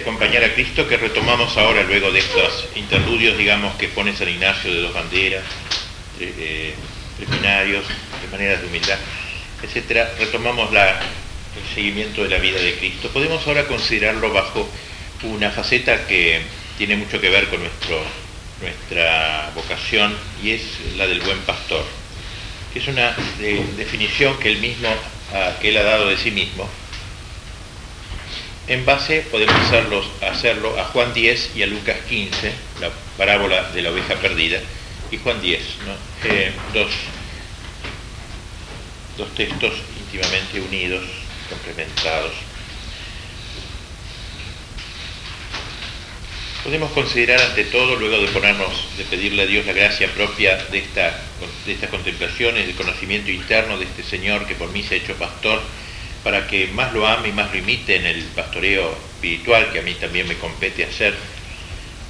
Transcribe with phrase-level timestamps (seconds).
[0.00, 4.72] acompañar a Cristo que retomamos ahora luego de estos interludios, digamos, que pone San Ignacio
[4.72, 5.44] de dos banderas,
[6.18, 6.74] eh,
[7.18, 8.98] de maneras de humildad,
[9.62, 13.10] etcétera, retomamos el seguimiento de la vida de Cristo.
[13.10, 14.68] Podemos ahora considerarlo bajo
[15.22, 16.40] una faceta que
[16.78, 18.02] tiene mucho que ver con nuestro,
[18.62, 20.62] nuestra vocación y es
[20.96, 21.84] la del buen pastor,
[22.72, 23.14] que es una
[23.76, 24.88] definición que él mismo,
[25.60, 26.68] que él ha dado de sí mismo,
[28.70, 29.56] en base podemos
[30.22, 34.60] hacerlo, a Juan 10 y a Lucas 15, la parábola de la oveja perdida,
[35.10, 35.60] y Juan 10,
[36.24, 36.88] eh, dos,
[39.36, 41.02] textos íntimamente unidos,
[41.48, 42.32] complementados.
[46.62, 50.84] Podemos considerar ante todo, luego de ponernos, de pedirle a Dios la gracia propia de,
[51.66, 55.16] de estas contemplaciones, del conocimiento interno de este Señor que por mí se ha hecho
[55.16, 55.60] pastor,
[56.22, 59.82] para que más lo ame y más lo imite en el pastoreo espiritual que a
[59.82, 61.14] mí también me compete hacer,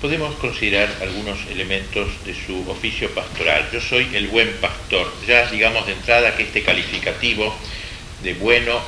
[0.00, 3.68] podemos considerar algunos elementos de su oficio pastoral.
[3.72, 7.54] Yo soy el buen pastor, ya digamos de entrada que este calificativo
[8.22, 8.80] de bueno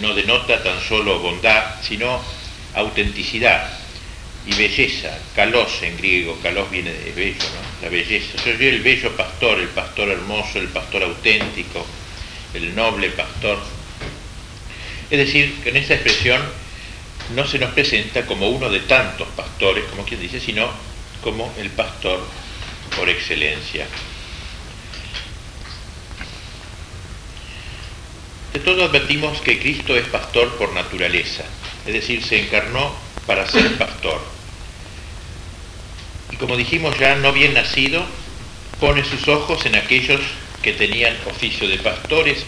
[0.00, 2.20] no denota tan solo bondad, sino
[2.74, 3.70] autenticidad
[4.46, 7.82] y belleza, kalos en griego, kalos viene de bello, ¿no?
[7.82, 8.38] la belleza.
[8.38, 11.84] Soy el bello pastor, el pastor hermoso, el pastor auténtico,
[12.54, 13.58] el noble pastor.
[15.10, 16.42] Es decir, que en esta expresión
[17.34, 20.68] no se nos presenta como uno de tantos pastores, como quien dice, sino
[21.22, 22.20] como el pastor
[22.96, 23.86] por excelencia.
[28.52, 31.44] De todo advertimos que Cristo es pastor por naturaleza,
[31.86, 32.92] es decir, se encarnó
[33.26, 34.20] para ser pastor.
[36.30, 38.04] Y como dijimos ya, no bien nacido,
[38.80, 40.20] pone sus ojos en aquellos
[40.62, 42.44] que tenían oficio de pastores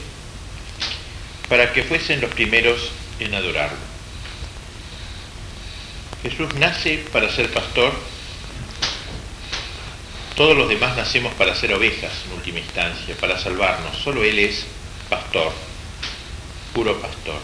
[1.48, 3.78] para que fuesen los primeros en adorarlo.
[6.22, 7.92] Jesús nace para ser pastor,
[10.34, 14.66] todos los demás nacemos para ser ovejas en última instancia, para salvarnos, solo Él es
[15.08, 15.52] pastor,
[16.74, 17.40] puro pastor.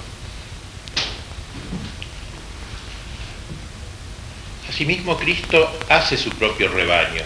[4.68, 7.22] Asimismo Cristo hace su propio rebaño,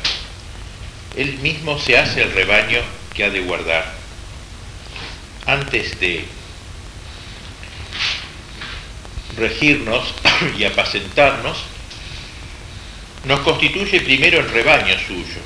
[1.16, 2.80] Él mismo se hace el rebaño
[3.14, 3.94] que ha de guardar.
[5.46, 6.37] Antes de
[9.38, 10.14] regirnos
[10.58, 11.56] y apacentarnos,
[13.24, 15.40] nos constituye primero el rebaño suyo,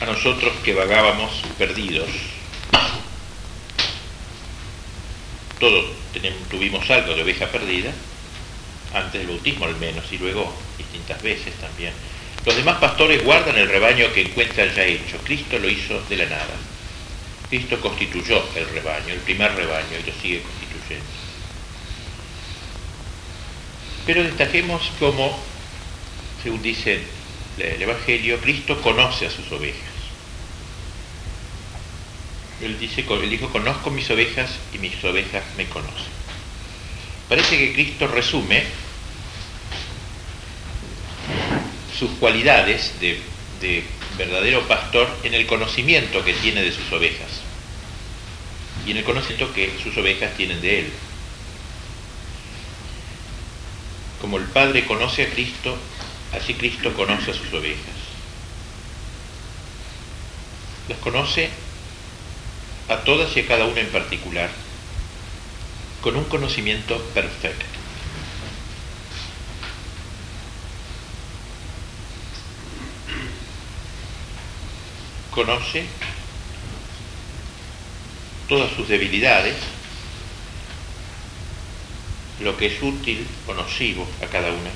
[0.00, 2.08] a nosotros que vagábamos perdidos.
[5.58, 5.84] Todos
[6.50, 7.92] tuvimos algo de oveja perdida,
[8.94, 11.92] antes del bautismo al menos, y luego distintas veces también.
[12.44, 15.18] Los demás pastores guardan el rebaño que encuentran ya hecho.
[15.24, 16.56] Cristo lo hizo de la nada.
[17.50, 21.29] Cristo constituyó el rebaño, el primer rebaño, y lo sigue constituyendo.
[24.12, 25.38] Pero destaquemos cómo,
[26.42, 27.00] según dice
[27.58, 29.78] el Evangelio, Cristo conoce a sus ovejas.
[32.60, 36.10] Él, dice, él dijo, conozco mis ovejas y mis ovejas me conocen.
[37.28, 38.64] Parece que Cristo resume
[41.96, 43.20] sus cualidades de,
[43.60, 43.84] de
[44.18, 47.42] verdadero pastor en el conocimiento que tiene de sus ovejas
[48.84, 50.92] y en el conocimiento que sus ovejas tienen de él.
[54.20, 55.78] Como el Padre conoce a Cristo,
[56.32, 57.94] así Cristo conoce a sus ovejas.
[60.88, 61.48] Las conoce
[62.88, 64.50] a todas y a cada una en particular,
[66.02, 67.64] con un conocimiento perfecto.
[75.30, 75.86] Conoce
[78.48, 79.56] todas sus debilidades,
[82.40, 84.70] lo que es útil o nocivo a cada una.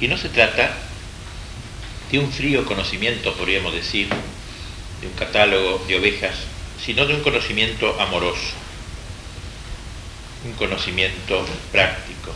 [0.00, 0.74] Y no se trata
[2.10, 4.08] de un frío conocimiento, podríamos decir,
[5.00, 6.34] de un catálogo de ovejas,
[6.84, 8.54] sino de un conocimiento amoroso,
[10.44, 12.32] un conocimiento práctico.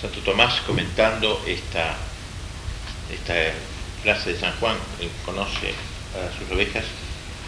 [0.00, 1.96] Santo Tomás comentando esta,
[3.12, 3.34] esta
[4.02, 5.74] frase de San Juan, él conoce
[6.14, 6.84] a sus ovejas,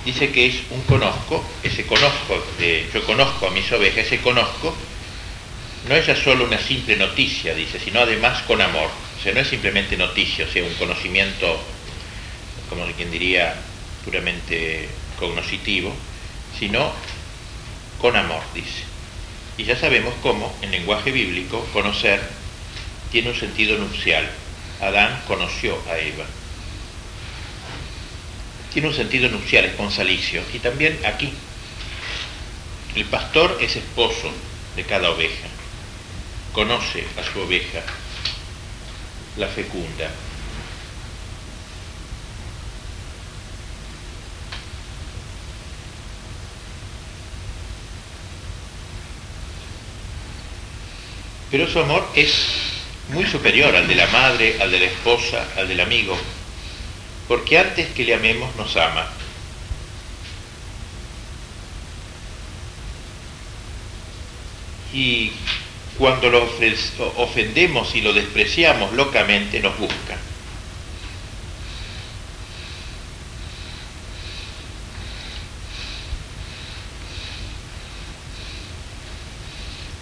[0.05, 4.75] dice que es un conozco, ese conozco, de yo conozco a mis ovejas, ese conozco,
[5.89, 8.89] no es ya solo una simple noticia, dice, sino además con amor.
[9.19, 11.59] O sea, no es simplemente noticia, o sea, un conocimiento,
[12.69, 13.55] como quien diría,
[14.05, 15.95] puramente cognoscitivo,
[16.59, 16.93] sino
[18.01, 18.85] con amor, dice.
[19.57, 22.21] Y ya sabemos cómo, en lenguaje bíblico, conocer
[23.13, 24.29] tiene un sentido nupcial.
[24.81, 26.25] Adán conoció a Eva.
[28.75, 31.33] Tiene un sentido nupcial, esponsalicio, y también aquí.
[32.97, 34.33] El pastor es esposo
[34.75, 35.47] de cada oveja,
[36.53, 37.83] conoce a su oveja,
[39.37, 40.11] la fecunda.
[51.53, 52.35] Pero su amor es
[53.11, 56.19] muy superior al de la madre, al de la esposa, al del amigo,
[57.29, 59.07] porque antes que le amemos nos ama.
[64.93, 65.33] Y
[65.99, 66.49] cuando lo
[67.17, 70.17] ofendemos y lo despreciamos locamente, nos busca.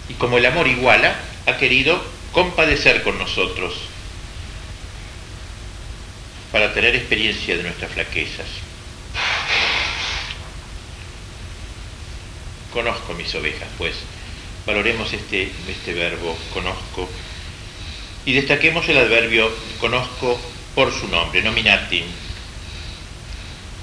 [0.09, 1.15] Y como el amor iguala,
[1.47, 3.92] ha querido compadecer con nosotros
[6.53, 8.45] para tener experiencia de nuestras flaquezas.
[12.71, 13.95] Conozco mis ovejas, pues
[14.63, 17.09] valoremos este, este verbo, conozco,
[18.25, 20.39] y destaquemos el adverbio conozco
[20.75, 22.05] por su nombre, nominatim.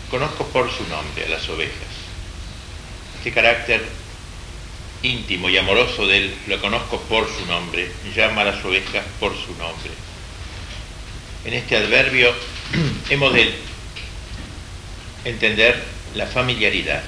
[0.08, 1.74] Conozco por su nombre a las ovejas.
[3.18, 3.84] Este carácter
[5.02, 9.32] íntimo y amoroso de él, lo conozco por su nombre, llama a las ovejas por
[9.32, 9.90] su nombre.
[11.44, 12.32] En este adverbio
[13.10, 13.54] hemos de
[15.24, 15.82] entender
[16.14, 17.02] la familiaridad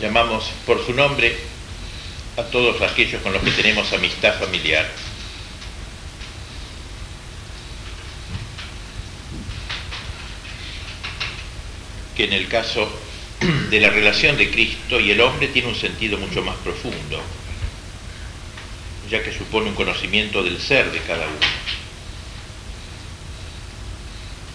[0.00, 1.36] llamamos por su nombre
[2.36, 4.88] a todos aquellos con los que tenemos amistad familiar.
[12.16, 12.88] Que en el caso
[13.70, 17.20] de la relación de Cristo y el hombre tiene un sentido mucho más profundo,
[19.10, 21.67] ya que supone un conocimiento del ser de cada uno.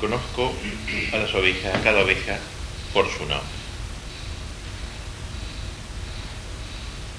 [0.03, 0.53] Conozco
[1.13, 2.38] a las ovejas, a cada oveja
[2.91, 3.47] por su nombre.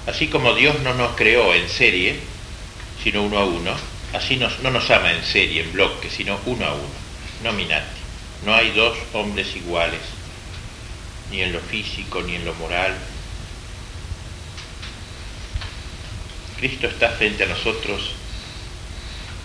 [0.05, 2.19] Así como Dios no nos creó en serie,
[3.03, 3.71] sino uno a uno,
[4.13, 6.93] así no nos ama en serie, en bloque, sino uno a uno,
[7.43, 8.01] nominati.
[8.45, 10.01] No hay dos hombres iguales,
[11.31, 12.95] ni en lo físico, ni en lo moral.
[16.59, 18.11] Cristo está frente a nosotros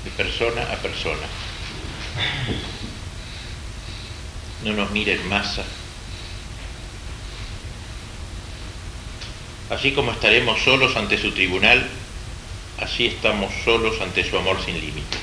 [0.04, 1.26] de persona a persona.
[4.64, 5.64] No nos mire en masa,
[9.70, 11.88] Así como estaremos solos ante su tribunal,
[12.80, 15.20] así estamos solos ante su amor sin límites.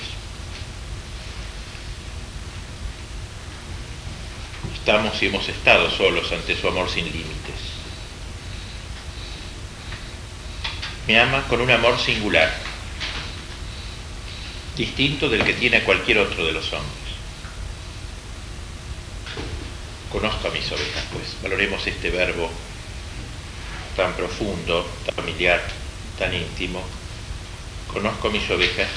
[4.74, 7.28] Estamos y hemos estado solos ante su amor sin límites.
[11.08, 12.54] Me ama con un amor singular,
[14.78, 17.07] distinto del que tiene cualquier otro de los hombres.
[20.12, 22.50] Conozco a mis ovejas, pues valoremos este verbo
[23.98, 25.62] tan profundo, tan familiar,
[26.18, 26.82] tan íntimo.
[27.92, 28.90] Conozco mis ovejas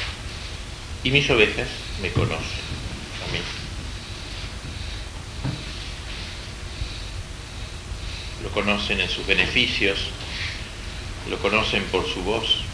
[1.03, 1.69] y mis ovejas
[2.01, 2.39] me conocen
[3.29, 3.41] a mí.
[8.43, 9.99] Lo conocen en sus beneficios,
[11.29, 12.70] lo conocen por su voz.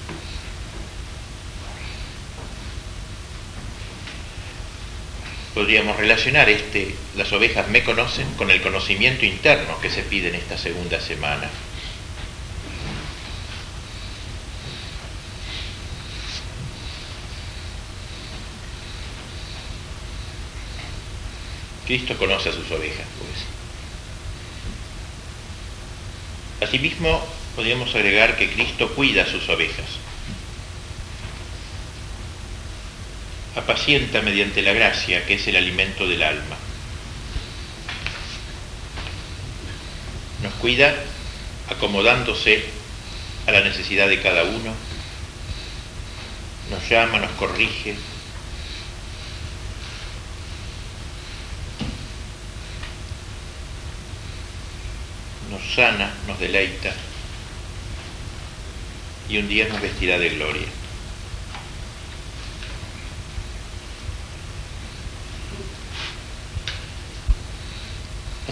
[5.56, 10.34] Podríamos relacionar este, las ovejas me conocen con el conocimiento interno que se pide en
[10.34, 11.48] esta segunda semana.
[21.86, 23.06] Cristo conoce a sus ovejas,
[26.58, 26.68] pues.
[26.68, 29.86] Asimismo, podríamos agregar que Cristo cuida a sus ovejas.
[33.56, 36.56] Apacienta mediante la gracia, que es el alimento del alma.
[40.42, 40.94] Nos cuida
[41.70, 42.64] acomodándose
[43.46, 44.74] a la necesidad de cada uno.
[46.70, 47.96] Nos llama, nos corrige,
[55.50, 56.92] nos sana, nos deleita
[59.28, 60.66] y un día nos vestirá de gloria.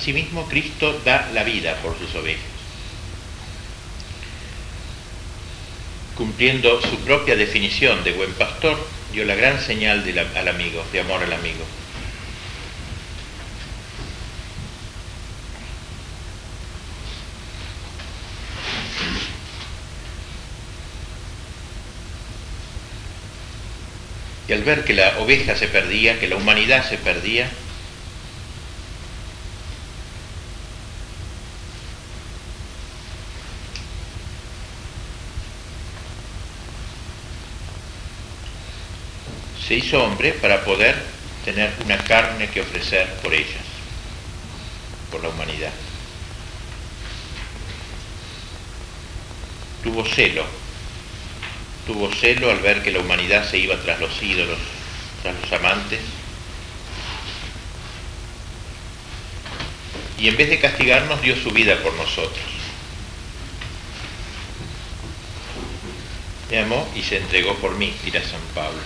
[0.04, 2.44] Asimismo, Cristo da la vida por sus ovejas,
[6.14, 8.76] cumpliendo su propia definición de buen pastor,
[9.14, 10.04] dio la gran señal
[10.37, 11.64] al amigo, de amor al amigo.
[24.49, 27.50] Y al ver que la oveja se perdía, que la humanidad se perdía,
[39.66, 40.94] se hizo hombre para poder
[41.44, 43.64] tener una carne que ofrecer por ellas,
[45.11, 45.73] por la humanidad.
[49.83, 50.44] Tuvo celo,
[51.87, 54.59] tuvo celo al ver que la humanidad se iba tras los ídolos,
[55.23, 56.00] tras los amantes,
[60.18, 62.53] y en vez de castigarnos dio su vida por nosotros.
[66.54, 68.78] Me amó y se entregó por mí, dirá San Pablo.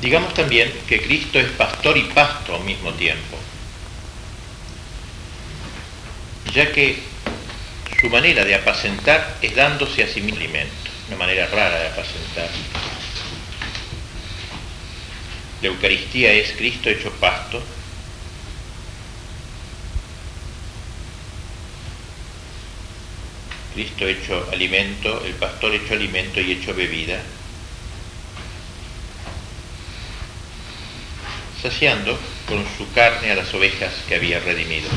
[0.00, 3.38] Digamos también que Cristo es pastor y pasto al mismo tiempo,
[6.52, 7.00] ya que
[8.00, 10.74] su manera de apacentar es dándose a sí mismo alimento,
[11.06, 12.50] una manera rara de apacentar.
[15.62, 17.62] La Eucaristía es Cristo hecho pasto.
[23.72, 27.22] Cristo hecho alimento, el pastor hecho alimento y hecho bebida.
[31.62, 34.90] Saciando con su carne a las ovejas que había redimido.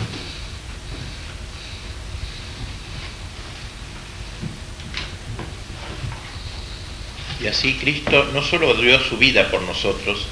[7.39, 10.25] Y así Cristo no solo dio su vida por nosotros,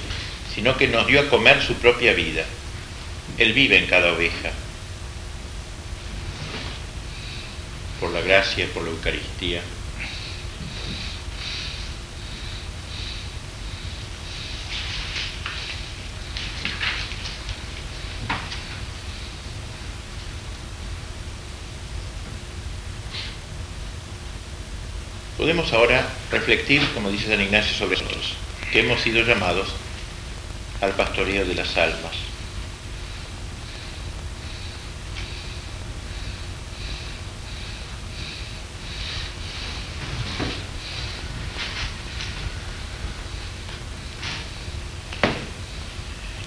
[0.53, 2.43] sino que nos dio a comer su propia vida.
[3.37, 4.51] Él vive en cada oveja,
[7.99, 9.61] por la gracia, por la Eucaristía.
[25.37, 28.35] Podemos ahora reflexionar, como dice San Ignacio, sobre nosotros,
[28.71, 29.67] que hemos sido llamados
[30.83, 32.11] al pastoreo de las almas.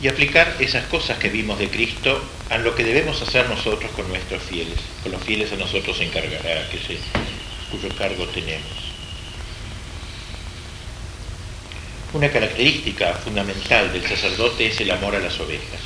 [0.03, 4.07] Y aplicar esas cosas que vimos de Cristo a lo que debemos hacer nosotros con
[4.09, 4.79] nuestros fieles.
[5.03, 6.79] Con los fieles a nosotros encargará, que
[7.71, 8.86] cuyo cargo tenemos.
[12.17, 15.81] Una característica fundamental del sacerdote es el amor a las ovejas.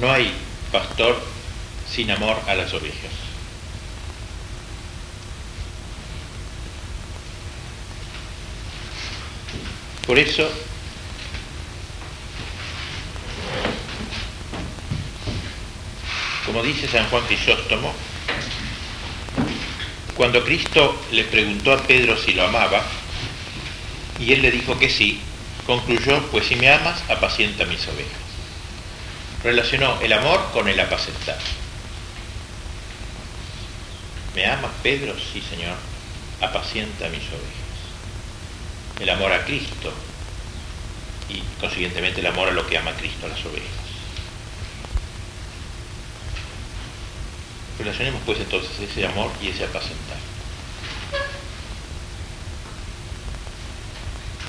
[0.00, 0.32] No hay
[0.72, 1.22] pastor
[1.92, 3.10] sin amor a las ovejas.
[10.06, 10.50] Por eso,
[16.46, 17.92] como dice San Juan Crisóstomo,
[20.18, 22.82] cuando Cristo le preguntó a Pedro si lo amaba,
[24.18, 25.20] y él le dijo que sí,
[25.64, 28.18] concluyó, pues si me amas, apacienta mis ovejas.
[29.44, 31.38] Relacionó el amor con el apacentar.
[34.34, 35.14] ¿Me amas, Pedro?
[35.32, 35.76] Sí, Señor,
[36.40, 37.78] apacienta mis ovejas.
[38.98, 39.92] El amor a Cristo
[41.28, 43.87] y consiguientemente el amor a lo que ama Cristo, a las ovejas.
[47.78, 50.18] Relacionemos pues entonces ese amor y ese apacentar.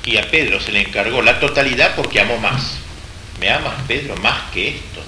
[0.05, 2.77] Y a Pedro se le encargó la totalidad porque amó más.
[3.39, 5.05] ¿Me amas, Pedro, más que estos?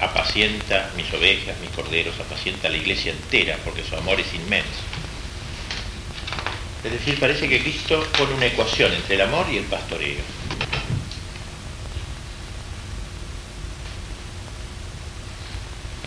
[0.00, 4.68] Apacienta mis ovejas, mis corderos, apacienta la iglesia entera porque su amor es inmenso.
[6.84, 10.22] Es decir, parece que Cristo pone una ecuación entre el amor y el pastoreo.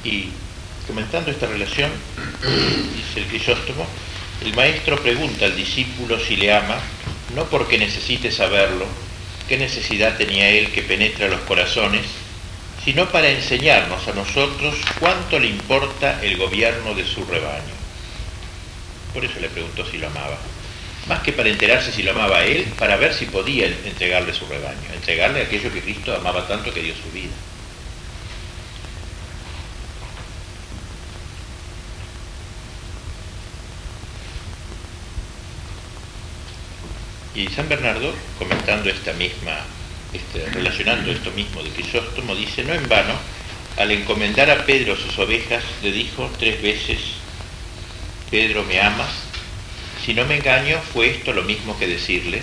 [0.03, 0.29] Y
[0.87, 1.91] Comentando esta relación,
[2.95, 3.85] dice el Crisóstomo,
[4.43, 6.79] el maestro pregunta al discípulo si le ama,
[7.35, 8.85] no porque necesite saberlo,
[9.47, 12.01] qué necesidad tenía él que penetre los corazones,
[12.83, 17.75] sino para enseñarnos a nosotros cuánto le importa el gobierno de su rebaño.
[19.13, 20.37] Por eso le preguntó si lo amaba.
[21.07, 24.45] Más que para enterarse si lo amaba a él, para ver si podía entregarle su
[24.47, 27.33] rebaño, entregarle aquello que Cristo amaba tanto que dio su vida.
[37.33, 39.57] Y San Bernardo, comentando esta misma,
[40.11, 43.13] este, relacionando esto mismo de Crisóstomo, dice, no en vano,
[43.77, 46.99] al encomendar a Pedro sus ovejas, le dijo tres veces,
[48.29, 49.11] Pedro, ¿me amas?
[50.05, 52.41] Si no me engaño, fue esto lo mismo que decirle,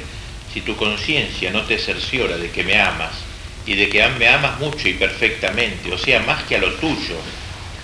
[0.52, 3.12] si tu conciencia no te cerciora de que me amas
[3.66, 7.16] y de que me amas mucho y perfectamente, o sea, más que a lo tuyo,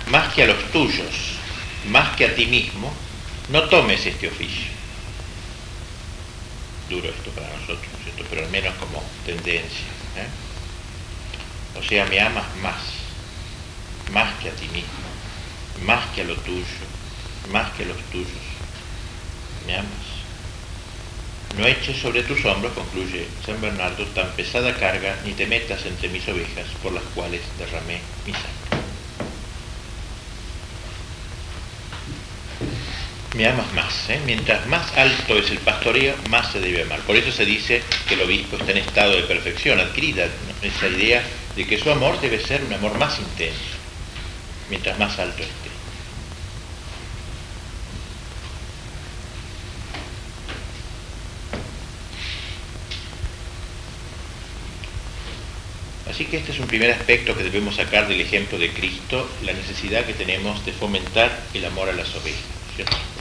[0.09, 1.35] más que a los tuyos,
[1.91, 2.93] más que a ti mismo,
[3.51, 4.73] no tomes este oficio.
[6.89, 8.25] Duro esto para nosotros, ¿cierto?
[8.29, 9.87] pero al menos como tendencia.
[10.17, 10.29] ¿eh?
[11.79, 12.81] O sea, me amas más,
[14.13, 15.09] más que a ti mismo,
[15.85, 16.65] más que a lo tuyo,
[17.51, 18.31] más que a los tuyos.
[19.67, 20.15] Me amas.
[21.59, 26.09] No eches sobre tus hombros, concluye San Bernardo, tan pesada carga, ni te metas entre
[26.09, 28.64] mis ovejas por las cuales derramé mi sangre.
[33.35, 34.09] Me amas más.
[34.09, 34.21] ¿eh?
[34.25, 37.01] Mientras más alto es el pastoreo, más se debe amar.
[37.01, 40.29] Por eso se dice que el obispo está en estado de perfección, adquirida
[40.63, 41.23] esa idea
[41.57, 43.59] de que su amor debe ser un amor más intenso,
[44.71, 45.65] mientras más alto esté.
[56.09, 59.53] Así que este es un primer aspecto que debemos sacar del ejemplo de Cristo, la
[59.53, 63.14] necesidad que tenemos de fomentar el amor a las ovejas.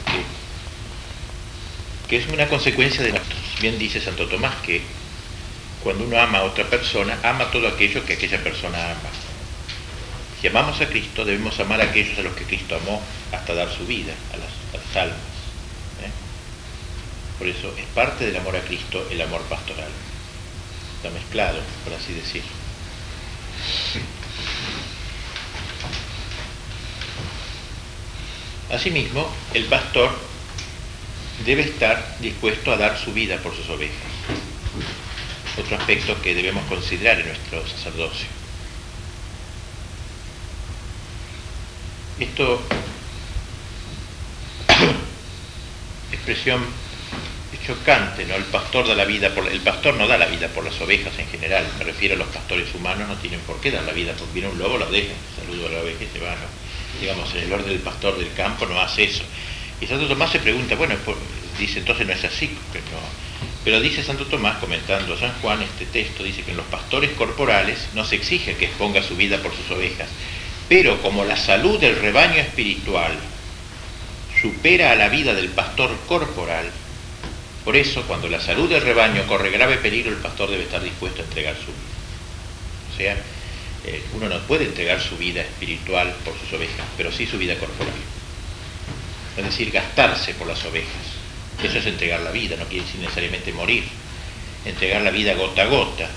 [2.07, 3.39] Que es una consecuencia de nosotros.
[3.61, 4.81] Bien dice Santo Tomás que
[5.83, 9.09] cuando uno ama a otra persona, ama todo aquello que aquella persona ama.
[10.39, 13.71] Si amamos a Cristo, debemos amar a aquellos a los que Cristo amó hasta dar
[13.71, 15.17] su vida, a las, almas.
[16.01, 16.11] ¿eh?
[17.37, 19.89] Por eso es parte del amor a Cristo el amor pastoral.
[20.97, 22.51] Está mezclado, por así decirlo.
[28.71, 30.32] Asimismo, el pastor
[31.45, 33.95] debe estar dispuesto a dar su vida por sus ovejas.
[35.57, 38.27] Otro aspecto que debemos considerar en nuestro sacerdocio.
[42.19, 42.61] Esto,
[46.11, 46.63] expresión
[47.65, 48.35] chocante, ¿no?
[48.35, 51.17] El pastor da la vida por el pastor no da la vida por las ovejas
[51.17, 54.13] en general, me refiero a los pastores humanos no tienen por qué dar la vida,
[54.17, 56.35] porque viene un lobo, lo deja, saludo a la oveja y se va,
[56.99, 59.23] digamos, en el orden del pastor del campo no hace eso.
[59.81, 60.95] Y Santo Tomás se pregunta, bueno,
[61.57, 62.85] dice entonces no es así, pero,
[63.63, 67.11] pero dice Santo Tomás, comentando a San Juan este texto, dice que en los pastores
[67.11, 70.09] corporales no se exige que exponga su vida por sus ovejas,
[70.69, 73.11] pero como la salud del rebaño espiritual
[74.41, 76.69] supera a la vida del pastor corporal,
[77.63, 81.21] por eso cuando la salud del rebaño corre grave peligro, el pastor debe estar dispuesto
[81.21, 81.93] a entregar su vida.
[82.93, 83.17] O sea,
[83.85, 87.55] eh, uno no puede entregar su vida espiritual por sus ovejas, pero sí su vida
[87.55, 87.93] corporal.
[89.37, 91.23] Es decir, gastarse por las ovejas.
[91.61, 93.83] Eso es entregar la vida, no quiere decir necesariamente morir.
[94.65, 96.09] Entregar la vida gota a gota.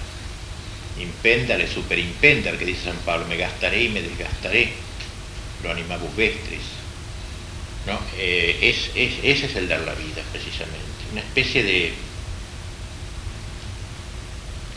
[0.99, 4.73] Impéndale, superimpéndale, que dice San Pablo, me gastaré y me desgastaré.
[5.63, 6.61] Lo animabus vestris.
[7.87, 7.99] ¿No?
[8.17, 10.81] Eh, es, ese es el dar la vida, precisamente.
[11.13, 11.93] Una especie de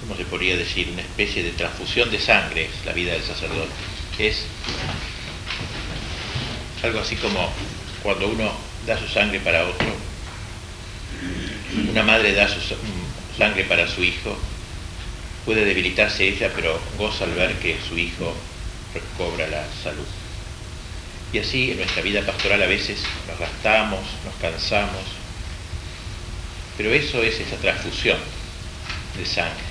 [0.09, 0.89] ¿cómo se podría decir?
[0.91, 3.69] Una especie de transfusión de sangre la vida del sacerdote.
[4.17, 4.43] Es
[6.81, 7.51] algo así como
[8.03, 8.51] cuando uno
[8.85, 9.87] da su sangre para otro,
[11.89, 12.59] una madre da su
[13.37, 14.37] sangre para su hijo,
[15.45, 18.33] puede debilitarse ella, pero goza al ver que su hijo
[18.93, 20.05] recobra la salud.
[21.31, 25.03] Y así en nuestra vida pastoral a veces nos gastamos, nos cansamos,
[26.77, 28.17] pero eso es esa transfusión
[29.17, 29.63] de sangre.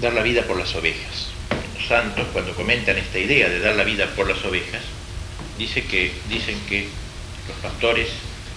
[0.00, 1.31] Dar la vida por las ovejas.
[2.32, 4.80] Cuando comentan esta idea de dar la vida por las ovejas,
[5.58, 6.88] dice que, dicen que
[7.46, 8.08] los pastores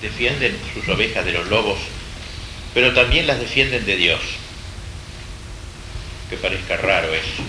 [0.01, 1.77] defienden sus ovejas de los lobos,
[2.73, 4.21] pero también las defienden de Dios.
[6.29, 7.43] Que parezca raro eso.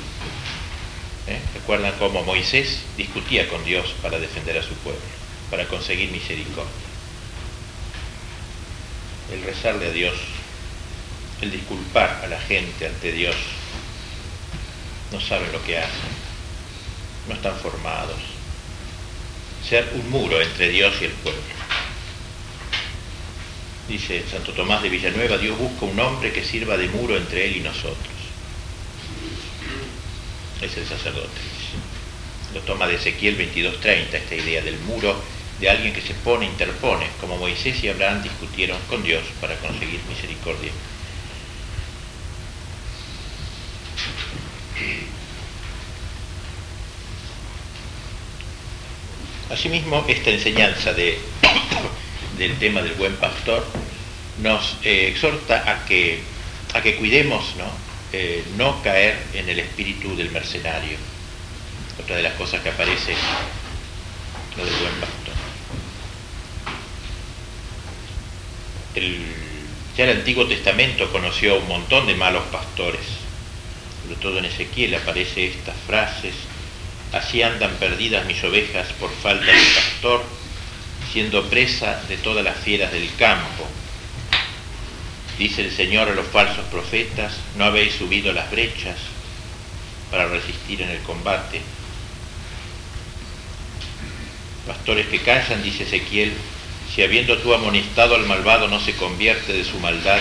[1.29, 1.39] ¿eh?
[1.55, 5.01] Recuerdan cómo Moisés discutía con Dios para defender a su pueblo,
[5.53, 6.73] para conseguir misericordia.
[9.33, 10.17] El rezarle a Dios,
[11.43, 13.37] el disculpar a la gente ante Dios,
[15.13, 16.11] no saben lo que hacen,
[17.29, 18.19] no están formados.
[19.69, 21.41] Ser un muro entre Dios y el pueblo.
[23.89, 27.57] Dice Santo Tomás de Villanueva, Dios busca un hombre que sirva de muro entre Él
[27.57, 28.17] y nosotros
[30.61, 31.41] es el sacerdote.
[32.55, 35.21] Lo toma de Ezequiel 22.30, esta idea del muro
[35.61, 40.01] de alguien que se pone, interpone, como Moisés y Abraham discutieron con Dios para conseguir
[40.09, 40.71] misericordia.
[49.57, 51.19] Asimismo, esta enseñanza de,
[52.39, 53.65] del tema del buen pastor
[54.43, 56.21] nos eh, exhorta a que,
[56.75, 57.65] a que cuidemos ¿no?
[58.13, 60.99] Eh, no caer en el espíritu del mercenario.
[61.99, 63.15] Otra de las cosas que aparece
[64.59, 65.35] lo del buen pastor.
[69.97, 73.07] ya el Antiguo Testamento conoció un montón de malos pastores,
[74.03, 76.35] sobre todo en Ezequiel aparece estas frases,
[77.17, 80.23] Así andan perdidas mis ovejas por falta de pastor,
[81.11, 83.67] siendo presa de todas las fieras del campo.
[85.39, 88.97] Dice el Señor a los falsos profetas, no habéis subido las brechas
[90.11, 91.63] para resistir en el combate.
[94.67, 96.35] Pastores que callan, dice Ezequiel,
[96.95, 100.21] si habiendo tú amonestado al malvado no se convierte de su maldad,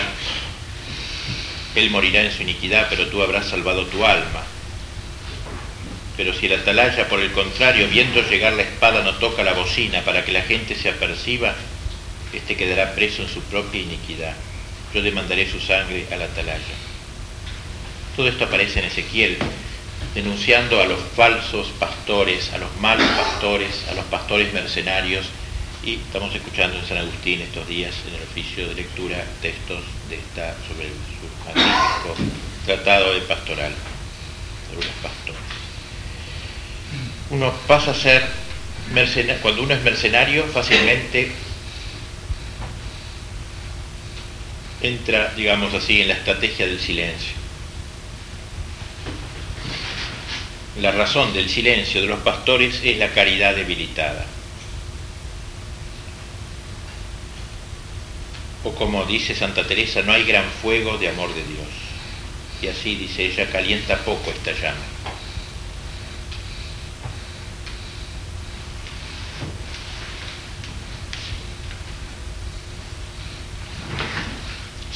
[1.74, 4.55] él morirá en su iniquidad, pero tú habrás salvado tu alma.
[6.16, 10.00] Pero si el atalaya, por el contrario, viendo llegar la espada, no toca la bocina
[10.02, 11.54] para que la gente se aperciba,
[12.32, 14.34] éste quedará preso en su propia iniquidad.
[14.94, 16.74] Yo demandaré su sangre al atalaya.
[18.16, 19.36] Todo esto aparece en Ezequiel,
[20.14, 25.26] denunciando a los falsos pastores, a los malos pastores, a los pastores mercenarios,
[25.84, 30.16] y estamos escuchando en San Agustín estos días en el oficio de lectura textos de
[30.16, 32.16] esta sobre su magnífico
[32.64, 33.72] tratado de pastoral
[34.68, 35.45] sobre los pastores.
[37.30, 38.24] Uno pasa a ser
[38.92, 41.32] mercenario, cuando uno es mercenario fácilmente
[44.80, 47.34] entra, digamos así, en la estrategia del silencio.
[50.80, 54.26] La razón del silencio de los pastores es la caridad debilitada.
[58.62, 61.68] O como dice Santa Teresa, no hay gran fuego de amor de Dios.
[62.62, 64.95] Y así dice ella, calienta poco esta llama.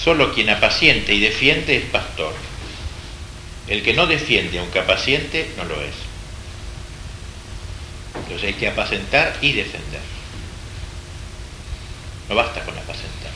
[0.02, 2.34] Solo quien apaciente y defiende es pastor.
[3.68, 5.94] El que no defiende aunque apaciente no lo es.
[8.14, 10.00] Entonces hay que apacentar y defender.
[12.28, 13.30] No basta con apacentar.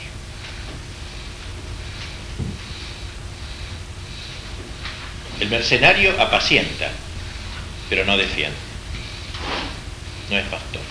[5.39, 6.89] El mercenario apacienta,
[7.89, 8.57] pero no defiende.
[10.29, 10.81] No es pastor.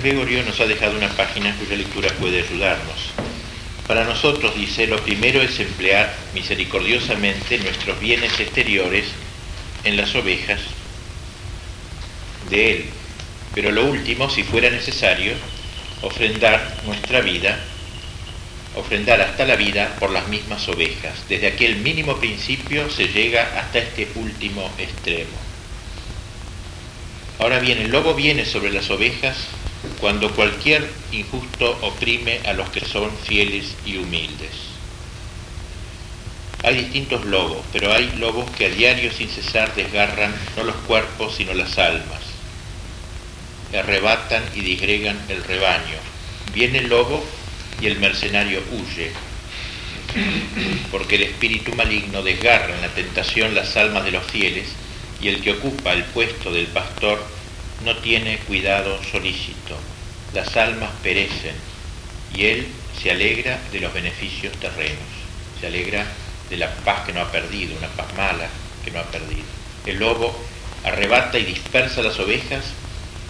[0.00, 3.10] Gregorio nos ha dejado una página cuya lectura puede ayudarnos.
[3.86, 9.06] Para nosotros, dice, lo primero es emplear misericordiosamente nuestros bienes exteriores
[9.84, 10.60] en las ovejas
[12.48, 12.84] de Él.
[13.54, 15.34] Pero lo último, si fuera necesario,
[16.02, 17.58] ofrendar nuestra vida,
[18.76, 21.14] ofrendar hasta la vida por las mismas ovejas.
[21.28, 25.36] Desde aquel mínimo principio se llega hasta este último extremo.
[27.38, 29.36] Ahora bien, el lobo viene sobre las ovejas
[30.00, 34.50] cuando cualquier injusto oprime a los que son fieles y humildes.
[36.62, 41.34] Hay distintos lobos, pero hay lobos que a diario sin cesar desgarran no los cuerpos
[41.36, 42.20] sino las almas,
[43.74, 45.96] arrebatan y disgregan el rebaño.
[46.52, 47.24] Viene el lobo
[47.80, 49.12] y el mercenario huye,
[50.90, 54.68] porque el espíritu maligno desgarra en la tentación las almas de los fieles
[55.22, 57.24] y el que ocupa el puesto del pastor
[57.84, 59.76] no tiene cuidado solícito.
[60.34, 61.54] Las almas perecen
[62.34, 62.66] y él
[63.00, 64.98] se alegra de los beneficios terrenos,
[65.60, 66.04] se alegra
[66.48, 68.48] de la paz que no ha perdido, una paz mala
[68.84, 69.44] que no ha perdido.
[69.86, 70.36] El lobo
[70.84, 72.64] arrebata y dispersa las ovejas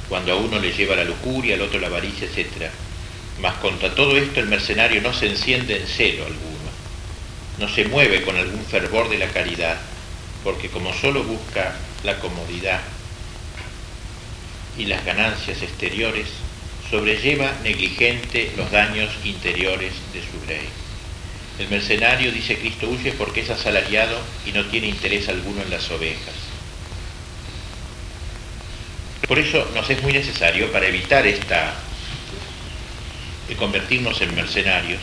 [0.09, 2.71] cuando a uno le lleva la lujuria, al otro la avaricia, etc.
[3.41, 6.71] Mas contra todo esto el mercenario no se enciende en celo alguno,
[7.59, 9.79] no se mueve con algún fervor de la caridad,
[10.43, 12.81] porque como solo busca la comodidad
[14.79, 16.27] y las ganancias exteriores,
[16.91, 20.69] sobrelleva negligente los daños interiores de su rey.
[21.59, 25.91] El mercenario, dice Cristo, huye porque es asalariado y no tiene interés alguno en las
[25.91, 26.35] ovejas.
[29.29, 31.75] Por eso nos es muy necesario, para evitar esta
[33.47, 35.01] de convertirnos en mercenarios,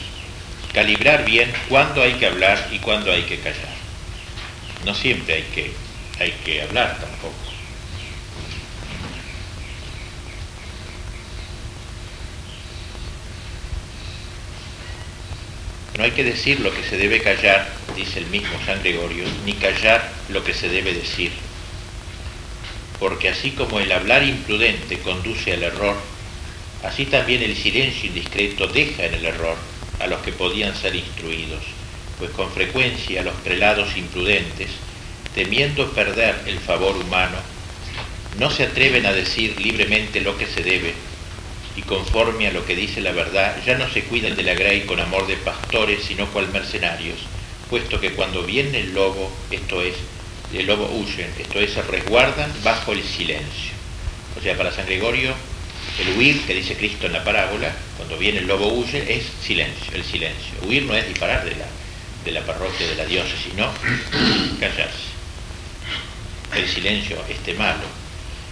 [0.74, 3.76] calibrar bien cuándo hay que hablar y cuándo hay que callar.
[4.86, 5.72] No siempre hay que,
[6.20, 7.57] hay que hablar tampoco.
[15.98, 19.54] No hay que decir lo que se debe callar, dice el mismo San Gregorio, ni
[19.54, 21.32] callar lo que se debe decir.
[23.00, 25.96] Porque así como el hablar imprudente conduce al error,
[26.84, 29.58] así también el silencio indiscreto deja en el error
[30.00, 31.64] a los que podían ser instruidos,
[32.20, 34.70] pues con frecuencia los prelados imprudentes,
[35.34, 37.38] temiendo perder el favor humano,
[38.38, 40.94] no se atreven a decir libremente lo que se debe,
[41.78, 44.82] y conforme a lo que dice la verdad, ya no se cuidan de la grey
[44.82, 47.20] con amor de pastores, sino cual mercenarios,
[47.70, 49.94] puesto que cuando viene el lobo, esto es,
[50.52, 53.74] el lobo huye, esto es, se resguardan bajo el silencio.
[54.36, 55.36] O sea, para San Gregorio,
[56.00, 59.94] el huir que dice Cristo en la parábola, cuando viene el lobo huye, es silencio,
[59.94, 60.56] el silencio.
[60.64, 61.68] Huir no es disparar de la,
[62.26, 63.72] de la parroquia, de la diócesis, sino
[64.60, 65.16] callarse.
[66.56, 68.07] El silencio, este malo.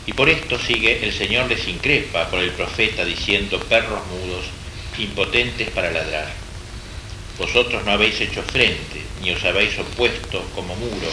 [0.07, 4.45] Y por esto sigue, el Señor les increpa por el profeta diciendo, perros mudos,
[4.99, 6.31] impotentes para ladrar.
[7.37, 11.09] Vosotros no habéis hecho frente, ni os habéis opuesto como muro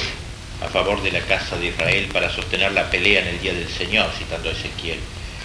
[0.61, 3.69] a favor de la casa de Israel para sostener la pelea en el día del
[3.69, 4.99] Señor, citando a Ezequiel.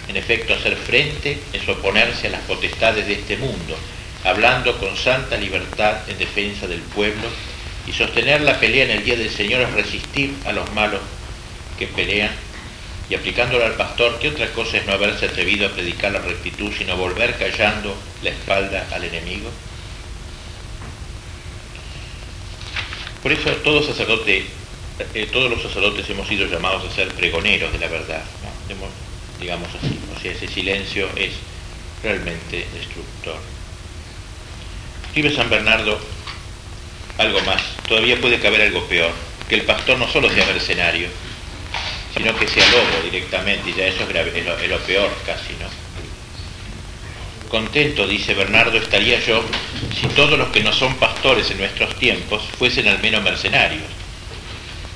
[0.08, 3.76] En efecto, hacer frente es oponerse a las potestades de este mundo,
[4.24, 7.28] hablando con santa libertad en defensa del pueblo,
[7.86, 11.00] y sostener la pelea en el día del Señor es resistir a los malos
[11.78, 12.30] que pelean,
[13.10, 16.70] y aplicándolo al pastor, ¿qué otra cosa es no haberse atrevido a predicar la rectitud,
[16.76, 19.50] sino volver callando la espalda al enemigo?
[23.22, 24.46] Por eso todo sacerdote
[25.14, 28.22] eh, todos los sacerdotes hemos sido llamados a ser pregoneros de la verdad,
[29.40, 29.98] digamos así.
[30.16, 31.34] O sea, ese silencio es
[32.02, 33.36] realmente destructor.
[35.06, 35.98] Escribe San Bernardo
[37.16, 39.12] algo más, todavía puede caber algo peor,
[39.48, 41.08] que el pastor no solo sea mercenario,
[42.18, 45.52] sino que sea lobo directamente, y ya eso es, grave, lo, es lo peor casi,
[45.60, 45.68] ¿no?
[47.48, 49.42] Contento, dice Bernardo, estaría yo
[49.98, 53.84] si todos los que no son pastores en nuestros tiempos fuesen al menos mercenarios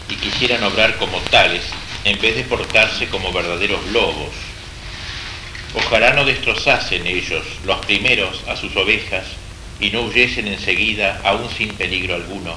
[0.09, 1.63] y quisieran obrar como tales,
[2.05, 4.35] en vez de portarse como verdaderos lobos.
[5.75, 9.25] Ojalá no destrozasen ellos, los primeros, a sus ovejas,
[9.79, 12.57] y no huyesen enseguida, aún sin peligro alguno,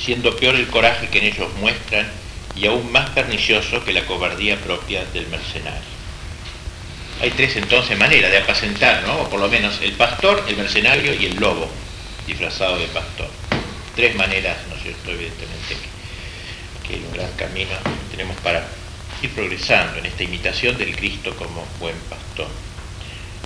[0.00, 2.19] siendo peor el coraje que en ellos muestran
[2.56, 6.00] y aún más pernicioso que la cobardía propia del mercenario.
[7.22, 9.22] Hay tres entonces maneras de apacentar, ¿no?
[9.22, 11.68] O por lo menos el pastor, el mercenario y el lobo,
[12.26, 13.28] disfrazado de pastor.
[13.94, 15.10] Tres maneras, ¿no es cierto?
[15.10, 15.76] Evidentemente
[16.98, 17.70] un gran camino
[18.10, 18.66] tenemos para
[19.22, 22.48] ir progresando en esta imitación del Cristo como buen pastor.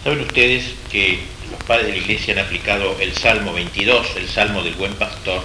[0.02, 4.62] Saben ustedes que los padres de la iglesia han aplicado el Salmo 22, el Salmo
[4.62, 5.42] del buen pastor,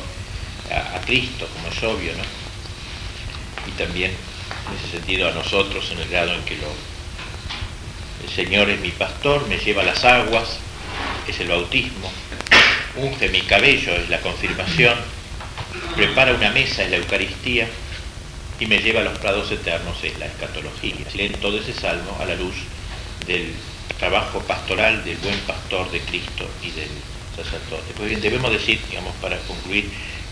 [0.72, 2.39] a, Cristo, como es obvio, ¿no?
[3.70, 6.68] Y también en ese sentido a nosotros en el grado en que lo...
[8.24, 10.60] El Señor es mi pastor, me lleva las aguas,
[11.28, 12.12] es el bautismo,
[12.96, 14.96] unge mi cabello, es la confirmación,
[15.96, 17.68] prepara una mesa, es la Eucaristía,
[18.60, 20.96] y me lleva a los prados eternos es la escatología.
[21.14, 22.56] Leen todo ese salmo a la luz
[23.26, 23.54] del
[23.98, 26.90] trabajo pastoral del buen pastor de Cristo y del
[27.36, 27.94] sacerdote.
[27.96, 29.90] Pues bien, debemos decir, digamos, para concluir,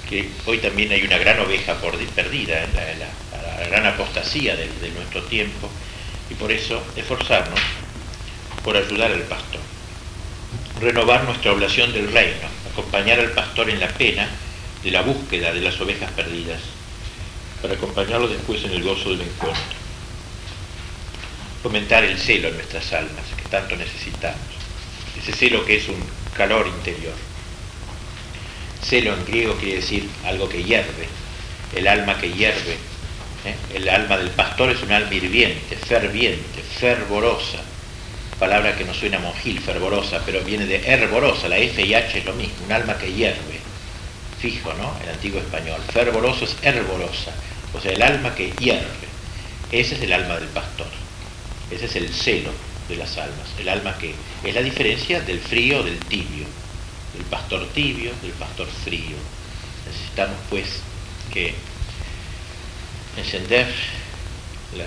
[0.10, 1.76] que hoy también hay una gran oveja
[2.16, 5.70] perdida, en la, gran apostasía de, de nuestro tiempo,
[6.30, 7.60] y por eso esforzarnos
[8.64, 9.62] por ayudar al pastor.
[10.80, 14.30] Renovar nuestra oblación del reino, acompañar al pastor en la pena
[14.84, 16.62] de la búsqueda de las ovejas perdidas
[17.62, 19.78] para acompañarlo después en el gozo del encuentro.
[21.64, 24.38] Fomentar el celo en nuestras almas, que tanto necesitamos.
[25.20, 26.02] Ese celo que es un
[26.36, 27.14] calor interior.
[28.88, 31.08] Celo en griego quiere decir algo que hierve,
[31.76, 32.74] el alma que hierve.
[33.46, 33.56] ¿eh?
[33.76, 37.60] El alma del pastor es un alma hirviente, ferviente, fervorosa.
[38.40, 42.26] Palabra que no suena monjil, fervorosa, pero viene de hervorosa, la F y H es
[42.26, 43.68] lo mismo, un alma que hierve
[44.40, 44.94] fijo, ¿no?
[45.04, 45.82] El antiguo español.
[45.92, 47.32] Fervoroso es hervorosa,
[47.74, 49.08] o sea, el alma que hierve.
[49.72, 50.88] Ese es el alma del pastor.
[51.72, 52.52] Ese es el celo
[52.88, 53.48] de las almas.
[53.60, 56.46] El alma que es la diferencia del frío del tibio.
[57.18, 59.18] Del pastor tibio, del pastor frío.
[59.88, 60.68] Necesitamos pues
[61.34, 61.54] que
[63.18, 63.68] encender
[64.78, 64.86] la,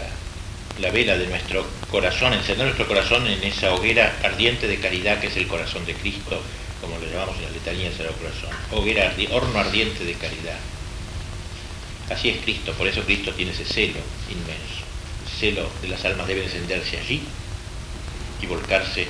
[0.80, 5.26] la vela de nuestro corazón, encender nuestro corazón en esa hoguera ardiente de caridad que
[5.26, 6.40] es el corazón de Cristo
[6.80, 10.58] como lo llamamos en la letanía del Corazón, hoguera, horno ardiente de caridad.
[12.10, 14.84] Así es Cristo, por eso Cristo tiene ese celo inmenso.
[15.24, 17.22] El celo de las almas debe encenderse allí
[18.40, 19.06] y volcarse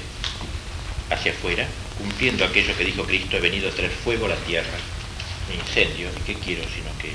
[1.11, 1.67] hacia afuera,
[2.01, 4.79] cumpliendo aquello que dijo Cristo, he venido a traer fuego a la tierra,
[5.55, 7.13] incendio, ¿y qué quiero sino que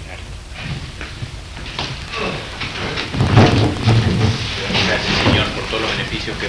[4.88, 6.44] Gracias Señor por todos los beneficios que